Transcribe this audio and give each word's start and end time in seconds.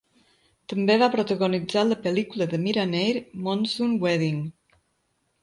També 0.71 0.95
va 1.03 1.09
protagonitzar 1.15 1.83
la 1.89 1.97
pel·lícula 2.07 2.49
de 2.55 2.61
Mira 2.65 2.87
Nair 2.95 3.13
"Monsoon 3.51 3.95
Wedding". 4.07 4.43